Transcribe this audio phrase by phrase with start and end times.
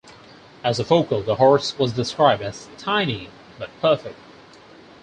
[0.63, 4.17] As a foal, the horse was described as "tiny but perfect".